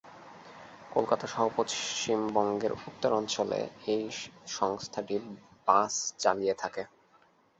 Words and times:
কলকাতা 0.91 1.25
সহ 1.27 1.43
পশ্চিমবঙ্গের 1.57 2.73
উত্তরাঞ্চলে 2.81 3.59
এই 3.87 4.03
সংস্থাটি 4.49 5.15
বাস 5.67 5.93
চালিয়ে 6.17 6.53
থাকে। 6.53 6.83